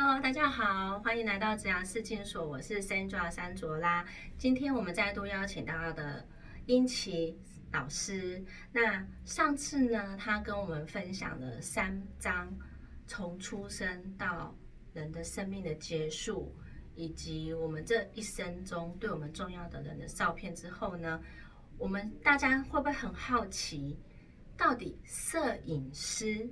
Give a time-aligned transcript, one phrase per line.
[0.00, 4.06] Hello，大家好，欢迎来到子牙视镜所，我是 Sandra 山卓拉。
[4.36, 6.24] 今天我们再度邀请到的
[6.66, 7.36] 英奇
[7.72, 8.40] 老师。
[8.70, 12.48] 那上次呢，他跟我们分享了三章，
[13.08, 14.56] 从出生到
[14.92, 16.54] 人的生命的结束，
[16.94, 21.20] 以及我们这一生中对我们重要的人的照片之后呢，
[21.76, 23.98] 我们大家会不会很好奇，
[24.56, 26.48] 到底摄影师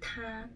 [0.00, 0.50] 他？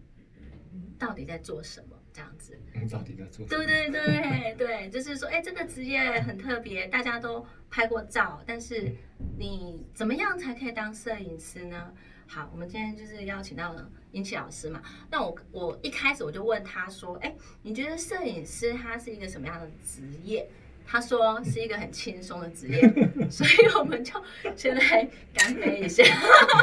[0.97, 1.97] 到底在做什么？
[2.13, 2.55] 这样子，
[2.91, 3.43] 到底在做？
[3.47, 8.93] 对对对对，就是说，哎，这个职业很特别，大家都拍过照，但是
[9.39, 11.91] 你怎么样才可以当摄影师呢？
[12.27, 14.83] 好，我们今天就是邀请到了英奇老师嘛。
[15.09, 20.47] 那我我一开始我就问他说，哎，你觉得摄影师他是一个什么样的职业？
[20.85, 22.81] 他说是一个很轻松的职业，
[23.29, 24.13] 所以我们就
[24.55, 26.03] 先来干杯一下。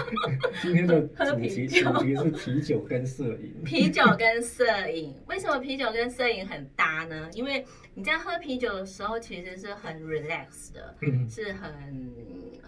[0.63, 3.65] 今天的 主题主题是啤酒跟摄影。
[3.65, 7.29] 啤酒跟摄影，为什么啤酒跟摄影很搭呢？
[7.33, 7.65] 因为
[7.95, 10.95] 你在喝啤酒的时候，其实是很 relax 的，
[11.29, 11.73] 是很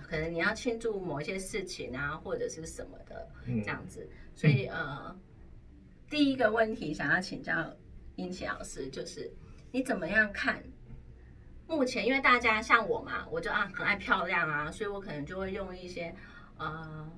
[0.09, 4.09] 可能你要庆祝某一些事情啊，或者是什么的这样子。
[4.35, 5.15] 所以呃，
[6.11, 7.55] 第一个问题想要请教
[8.17, 9.31] 英奇老师，就是
[9.71, 10.63] 你怎么样看？
[11.73, 16.15] 目前，因为大家像我嘛，我就啊很爱漂亮啊，所以我可能就会用一些
[16.59, 17.11] 呃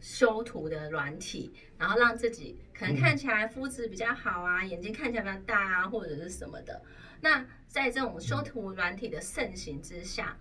[0.00, 6.82] 修图的软体，然后让自己可能看起来肤质比较好啊，眼睛看起来比较大啊，或者是什么的。
[7.20, 10.36] 那在这种修图软体的盛行之下，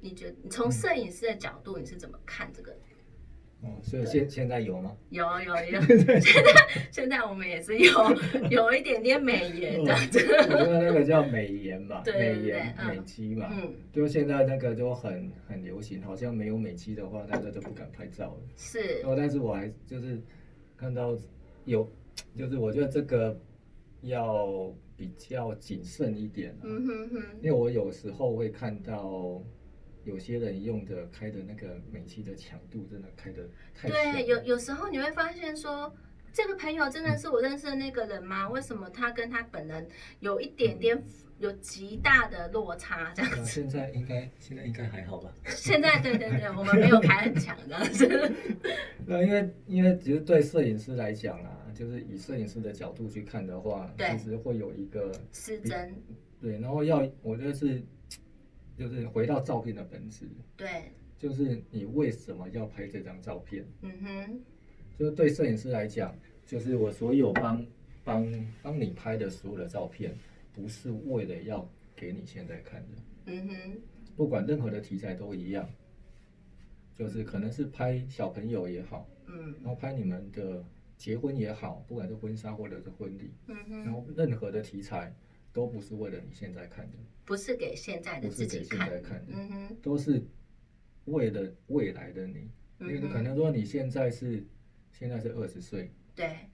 [0.00, 2.74] 你觉得从摄影师的角度，你是怎么看这个？
[3.62, 4.94] 哦，所以现现在有吗？
[5.10, 6.20] 有有有， 现在
[6.92, 7.90] 现在我们也是有
[8.50, 18.40] 有一点点美颜的，我觉得那个叫美颜吧， 美颜美肌嘛，嗯，就现在那个就很很流行，好像没有美肌的话，大家就不敢拍照了。
[18.56, 20.20] 是，哦，但是我还就是
[20.76, 21.16] 看到
[21.64, 21.90] 有，
[22.36, 23.36] 就是我觉得这个
[24.02, 29.42] 要比较谨慎一点，嗯哼哼，因为我有时候会看到。
[30.06, 33.42] 有些人用的开的那个美肌的强度，真的开的
[33.74, 35.92] 太对，有有时候你会发现说，
[36.32, 38.48] 这个朋友真的是我认识的那个人吗？
[38.48, 39.86] 为什么他跟他本人
[40.20, 41.02] 有一点点
[41.40, 43.12] 有极大的落差？
[43.16, 43.44] 这样子。
[43.44, 45.34] 现在应该现在应该还好吧？
[45.46, 48.32] 现在对对对， 我们没有开很强这样子。
[49.04, 55.92] 那 因为因为其实对摄影师来讲啊，就是以摄影师的角度去看的话，其实会有一个失真。
[56.40, 57.82] 对，然后要我觉得是。
[58.76, 63.66] 就是回到照片的本质，对，就是你为什么要拍这张照片？
[63.80, 64.40] 嗯哼，
[64.98, 66.14] 就是对摄影师来讲，
[66.44, 67.66] 就是我所有帮
[68.04, 70.14] 帮帮你拍的所有的照片，
[70.52, 72.88] 不是为了要给你现在看的。
[73.26, 73.80] 嗯哼，
[74.14, 75.66] 不管任何的题材都一样，
[76.94, 80.62] 就是可能是拍小朋友也好，嗯，然后拍你们的
[80.98, 85.14] 结婚也好，不管是婚纱或者是婚礼，嗯哼，然后任何的题材。
[85.56, 90.22] 都不是为了你现在看的，不是给现在的自己看的，嗯哼，都是
[91.06, 92.50] 为了未来的你。
[92.78, 94.46] 因为可能说你现在是
[94.92, 96.50] 现在是二十岁，对，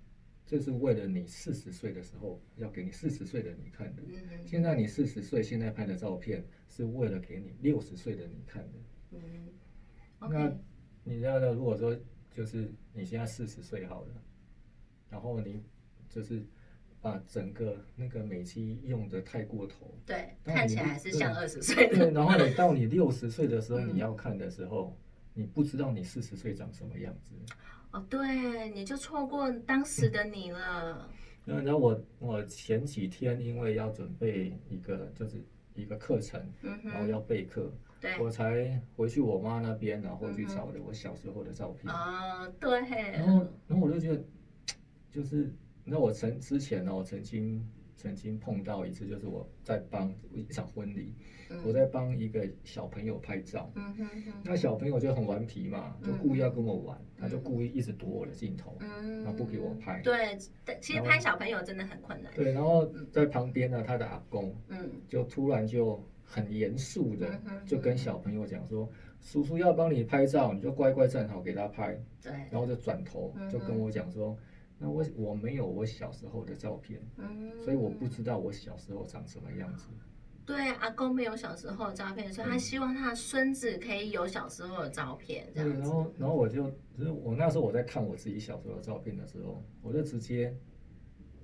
[0.47, 4.03] 这是为了你四十岁的时候要给你四十岁的你看的。
[4.07, 8.79] 嗯哼，现在你四十岁，现在拍的照片是为了给你六十岁的你看的。
[9.11, 9.49] 嗯
[10.31, 10.57] 那
[11.03, 11.99] 你知道的，如果说
[12.31, 14.23] 就是你现在四十岁好了，
[15.11, 15.61] 然后你
[16.09, 16.47] 就是。
[17.03, 21.89] 把整个那个美肌用的太过头，对，看起来还是像二十岁。
[21.89, 24.97] 对，然后你 到你六十岁的时候，你要看的时候，
[25.35, 27.35] 你不知道你四十岁长什么样子。
[27.91, 31.11] 哦，对，你就错过当时的你了。
[31.45, 35.43] 然后我我前几天因为要准备一个就是
[35.75, 36.41] 一个课程，
[36.85, 37.69] 然后要备课，
[38.01, 41.93] 对，我才回去我妈那边，然后去找了我小时候的照片。
[41.93, 42.71] 啊，对。
[43.11, 44.23] 然后然后我就觉得，
[45.11, 45.53] 就是。
[45.85, 51.15] 那我曾之前呢，我曾经曾经碰到一次，就是我在帮一场婚礼，
[51.65, 53.71] 我在帮一个小朋友拍照。
[53.75, 54.33] 嗯哼哼。
[54.45, 60.01] 那小朋友就很顽皮嘛，就故意要跟我玩，他就故意一直躲我的镜头，然后不给我拍。
[60.03, 60.37] 对，
[60.81, 62.33] 其实拍小朋友真的很困难。
[62.35, 68.89] 对，然后在旁边呢，他的阿公，嗯，就突然就很严肃的就跟小朋友讲说
[69.21, 72.33] ：“叔叔要帮你拍照，你就乖乖站好给他拍。”对。
[72.51, 74.37] 然后就转头就跟我讲说。
[74.83, 77.01] 那我我没有我小时候的照片，
[77.65, 79.87] 所以我不知道我小时候长什么样子。
[80.45, 85.47] 对，阿公没有小时候的照片，所以他希望他的孙子可以有小时候的照片。
[85.55, 86.69] 对，然后然后我就，
[86.99, 90.53] 就是我那时候我在看我自己小时候的照片的时候，我就直接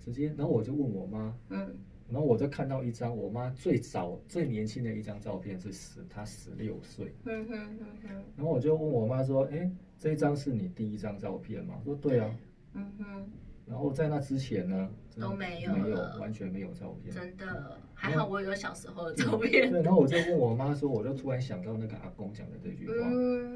[0.01, 1.77] 直接，然后我就问我妈，嗯，
[2.09, 11.81] 然后我就看到一张我妈最早最年轻的一张照片是十，她十六岁，嗯哼嗯哼，然后我就问我妈说，哎，这一张是你第一张照片吗？
[11.85, 12.37] 说对啊。
[12.79, 13.31] 嗯哼，
[13.67, 17.13] 然后在那之前呢，都没有没有，完全没有照片。
[17.15, 19.71] 真的，还好我有小时候的照片。
[19.71, 22.95] 对，然后我就问我妈说，我就突然想到那个阿公讲的这句话，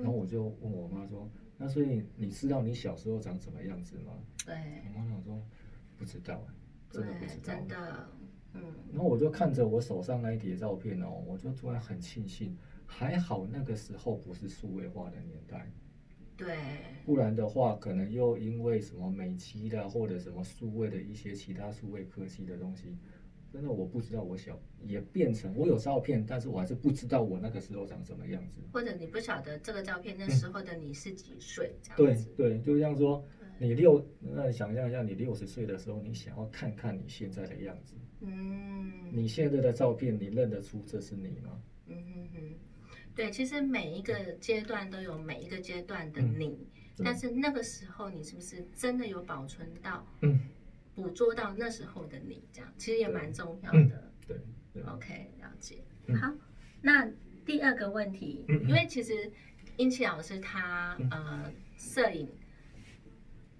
[0.02, 4.12] 然后我就问我妈说，那所以你知道你小时候长什么样子吗？
[4.44, 4.54] 对，
[4.94, 5.40] 我妈讲说
[5.96, 6.44] 不知道，
[6.90, 8.08] 真的不知道，真的，
[8.54, 8.62] 嗯。
[8.92, 15.70] 然后我就看着我手上那一叠照片哦，我就突然很庆幸，还好那个时候不是数位化的年代。
[16.44, 16.56] 对，
[17.04, 22.96] 不然的话，可能又因为什么美期的或者什么数位的一些其他数位科技的东西，
[23.52, 28.60] 真的我不知道我小也变成我有照片，但是我还是不知道我那个时候长什么样子。
[28.72, 32.28] 或者你不晓得这个照片那时候的你是几岁这样子。
[32.36, 33.24] 对对，就像说
[33.58, 37.94] 你六，那你想象一下你六十岁的时候，你想要看看你现在的样子。
[38.20, 38.90] 嗯。
[39.12, 41.62] 你现在的照片，你认得出这是你吗？
[43.14, 46.66] 对，其实每一个阶段都有每一个阶段的你，
[47.04, 50.06] 但是那个时候你是不是真的有保存到，
[50.94, 52.42] 捕捉到那时候的你？
[52.50, 54.10] 这样其实也蛮重要的。
[54.26, 54.36] 对
[54.86, 55.84] ，OK，了解。
[56.18, 56.32] 好，
[56.80, 57.06] 那
[57.44, 59.30] 第二个问题，因为其实
[59.76, 62.26] 英奇老师他呃摄影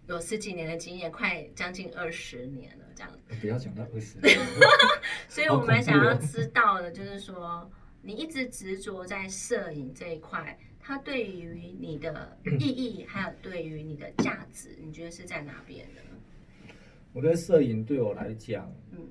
[0.08, 3.12] 有十几年的经验，快将近二十年了，这样。
[3.38, 4.34] 不要讲到二十年。
[5.28, 7.70] 所以我们想要知道的就是说。
[8.02, 16.00] 你一直执着在摄影这一块，它对于你的意义，还有对于你的价值，你觉得是在哪边呢？
[17.12, 19.06] 我觉得摄影对我来讲，嗯，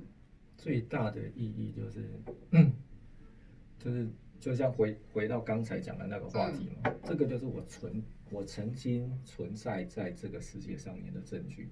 [0.58, 2.10] 最大的意义就是，
[3.80, 4.10] 就是
[4.40, 11.70] 就像回回到刚才讲的那个话题嘛，这个就是我存我曾经存在在这个世界上面的证据。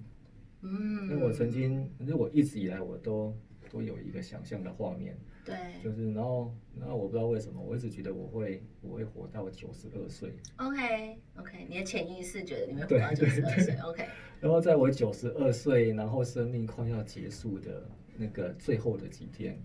[0.62, 3.36] 嗯，因为我曾经，反正我一直以来我都
[3.70, 5.18] 都有一个想象的画面。
[5.44, 10.32] 对，就是然后，然后我不知道为什么，我一直觉得我会我会活到九十二岁。
[10.56, 13.74] OK OK，你的潜意识觉得你会活到九十二岁。
[13.76, 14.06] OK。
[14.40, 19.58] 然后在我九十二岁，然后生命快要结束的那个最后的几天，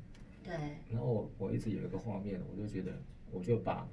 [0.43, 0.53] 对。
[0.89, 2.91] 然后我一直有一个画面，我就觉得
[3.31, 3.87] 我就把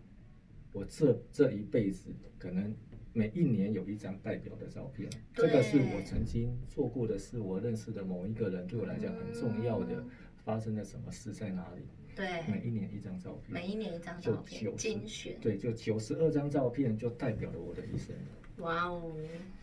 [0.72, 2.74] 我这这一辈子可能
[3.12, 10.04] 每一年有一张代表的照片，这个是我曾经做过的事，我认识的某一个人对我来讲很重要的。
[10.44, 11.82] 发生了什么事在哪里？
[12.14, 15.38] 对，每一年一张照片，每一年一张照片，精选。
[15.40, 18.14] 对，就九十二张照片，就代表了我的一生。
[18.58, 19.10] 哇哦，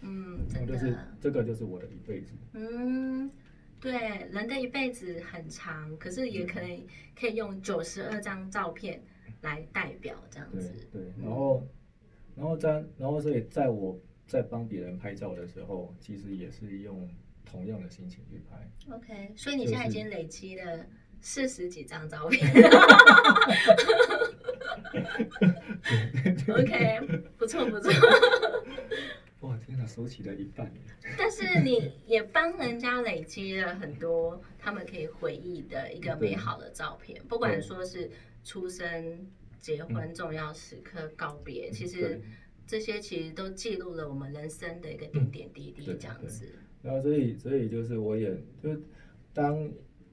[0.01, 2.33] 嗯，真的，这个就是我的一辈子。
[2.53, 3.29] 嗯，
[3.79, 3.91] 对，
[4.31, 8.99] 人的一辈子很长，可是也可能可以用九十二张照片
[9.41, 10.73] 来代表这样子。
[10.91, 11.63] 对，然后，
[12.35, 17.07] 然后在，然后所以在我在帮别人拍照的时候，其实也是用。
[17.49, 20.85] 同样的心情去拍，OK，所以你现在已经累积了
[21.19, 22.47] 四十几张照片，
[26.47, 26.99] OK，
[27.37, 27.91] 不错不错。
[29.41, 30.71] 哇，天哪，收起了一半。
[31.17, 38.11] 但是你也帮人家累积了很多他们可以回忆的一个美好的照片，不管说是
[38.43, 42.21] 出生、结婚、重要时刻、告别，其实
[42.67, 46.59] 这些其实都记录了我们人生的一个点点滴滴，这样子。
[46.81, 48.69] 然后所以所以就是我也就
[49.33, 49.69] 当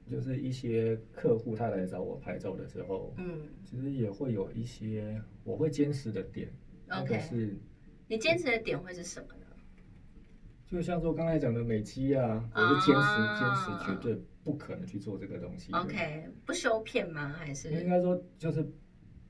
[0.06, 6.48] 就是一些客户他来找我拍照的时候，嗯，其实也会有一些我会坚持的点。
[6.88, 7.56] OK，是，
[8.08, 9.46] 你坚持的点会是什么呢？
[10.66, 15.72] 就像说刚才讲的美肌啊，我是坚持坚持绝对不可能去做这个东西。
[15.72, 17.28] OK，不修片吗？
[17.28, 18.66] 还是应该说就是。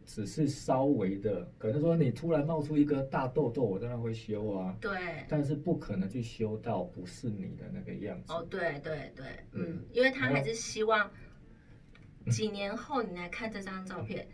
[0.06, 4.76] 只是稍微的，可能说你突然冒出一个大痘痘，我当然会修啊。
[4.80, 4.92] 对。
[5.28, 8.32] 但是不可能去修到不是你的那个样子。
[8.32, 11.10] 哦，对对对，嗯，因为他还是希望
[12.30, 14.26] 几年后你来看这张照片，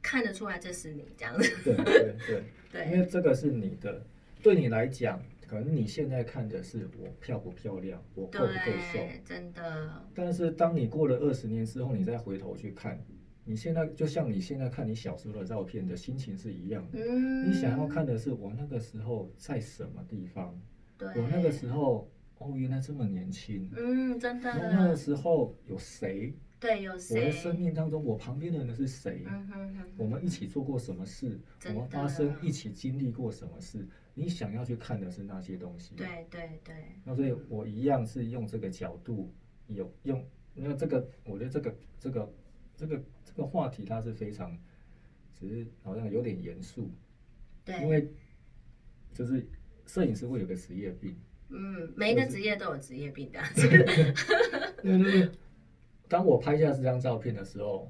[0.00, 1.50] 看得出来这是你这样子。
[1.64, 2.44] 对对对。
[2.70, 2.86] 对。
[2.92, 4.06] 因为这个是你的，
[4.40, 10.06] 对你来讲，可能你现在看的是我漂不漂亮，我够不够瘦，真的。
[10.14, 13.04] 但是当你过了二十年之后，你再回头去看。
[13.44, 16.98] 你现在就像你现在看你小时候的照片的心情是一样的。
[17.00, 17.48] 嗯。
[17.48, 20.56] 你想要看的是我那个时候在什么地方？
[20.96, 21.08] 对。
[21.20, 22.08] 我那个时候，
[22.38, 23.68] 哦，原来这么年轻。
[23.76, 24.50] 嗯，真的。
[24.50, 26.32] 我那个时候有谁？
[26.60, 27.20] 对，有谁？
[27.20, 29.24] 我的生命当中，我旁边的人是谁？
[29.26, 29.84] 嗯哼哼。
[29.96, 31.40] 我们一起做过什么事？
[31.66, 33.84] 我们发生一起经历过什么事？
[34.14, 35.96] 你想要去看的是那些东西。
[35.96, 36.74] 对对对。
[37.02, 39.32] 那所以我一样是用这个角度，
[39.66, 42.32] 有用，因为这个，我觉得这个这个。
[42.82, 44.58] 这个这个话题它是非常，
[45.38, 46.90] 只是好像有点严肃，
[47.64, 48.12] 对，因为
[49.14, 49.46] 就是
[49.86, 51.16] 摄影师会有个职业病，
[51.48, 55.30] 嗯，每一个职业都有职业病的，对对对。
[56.08, 57.88] 当我拍下这张照片的时候，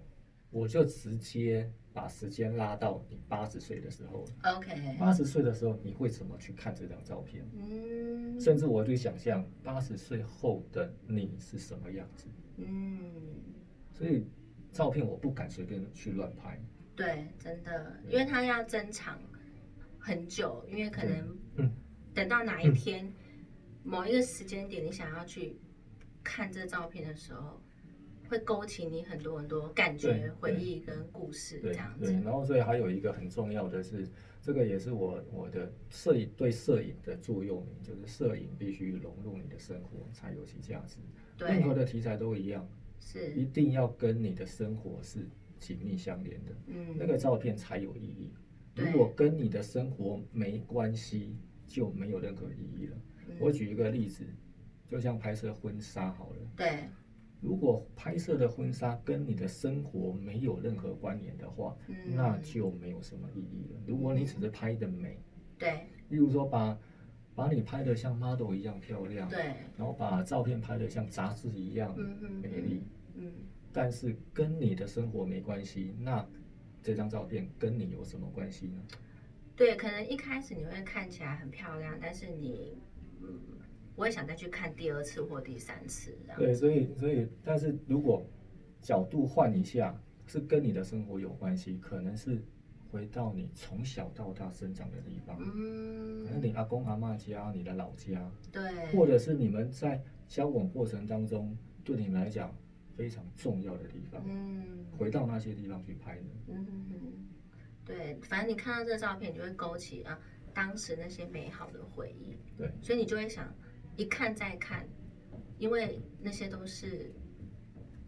[0.50, 7.49] 我就直接把时间拉到你八十岁的时候，OK，八十岁的时候你会怎么去看这张照片？
[7.54, 12.26] 嗯，甚至我就想象八十岁后的你是什么样子。
[12.58, 13.00] 嗯，
[13.90, 14.26] 所以
[14.73, 16.61] 照片我不敢随便去乱拍。
[16.97, 19.19] 对，真的，因为它要珍藏
[19.99, 21.71] 很久，因为可能嗯，
[22.12, 23.12] 等到哪一天
[23.85, 25.57] 某一个时间点，你想要去
[26.25, 27.61] 看这照片的时候。
[28.29, 32.07] 会勾起你很多很多感觉、回忆跟故事这样子。
[32.07, 34.09] 对，然后所以还有一个很重要的是，
[34.41, 40.97] 这个也是我我的摄影对摄影的座右铭，就是摄影必须融入你的生活才有其价值。
[41.37, 42.67] 对，任何的题材都一样，
[43.04, 46.52] 是一定要跟你的生活是紧密相连的。
[46.68, 48.32] 嗯，那个照片才有意义。
[48.76, 52.97] 如果跟你的生活没关系，就没有任何意义了。
[53.40, 54.25] 我举一个例子，
[54.88, 56.37] 就像拍摄婚纱好了。
[56.56, 56.85] 对。
[57.40, 63.80] 如果拍摄的婚纱跟你的生活没有任何关联的话，那就没有什么意义了。
[63.85, 65.18] 如果你只是拍的美，
[65.59, 66.78] 对，例如说把
[67.35, 69.39] 把你拍的像 model 一样漂亮，对，
[69.77, 71.97] 然后把照片拍的像杂志一样
[72.41, 72.83] 美丽，
[73.15, 73.33] 嗯，
[73.73, 76.27] 但是跟你的生活没关系，那
[76.83, 78.83] 这张照片跟你有什么关系呢？
[79.57, 82.79] 对，可能一开始你会看起来很漂亮，但是你，
[83.21, 83.41] 嗯。
[83.95, 88.25] 我也想再去看第二次或第三次，对，所以所以，但是如果
[88.81, 89.95] 角度换一下，
[90.27, 92.43] 是跟你的生活有关系，可能是
[92.92, 102.54] 回到你从小到大生长的地方，嗯，可能你阿公阿妈家，你的老家，对，或者是你们在交往过程当中对你来讲
[102.94, 107.26] 非常重要的地方，嗯，回到那些地方去拍的，嗯
[107.84, 110.20] 对，反正你看到这个照片，你就会勾起啊
[110.52, 113.52] 当时那些美好的回忆，对，所以你就会想。
[113.99, 114.88] 一看再看，
[115.58, 117.12] 因为那些都是，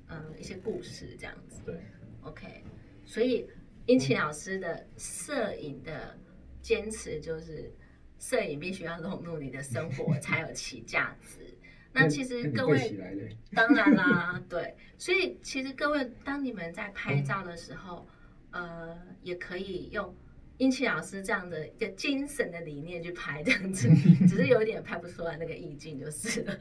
[0.06, 1.60] 呃，一些故事这样子。
[1.62, 1.78] 对
[2.22, 2.64] ，OK。
[3.04, 3.46] 所以
[3.86, 6.18] 殷奇老师的摄影的
[6.62, 7.72] 坚持就是，
[8.18, 11.56] 摄影必须要融入你的生活才有其价值。
[11.92, 12.96] 那其实各位，
[13.54, 14.74] 当然啦， 对。
[14.96, 18.06] 所以其实各位，当你们在拍照的时候，
[18.50, 20.14] 呃，也可以用。
[20.56, 23.88] 殷奇老师这样的一个精神的理念去拍这样子，
[24.28, 26.56] 只是有点拍不出来那个意境就是了。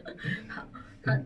[0.47, 0.67] 好，
[1.03, 1.15] 那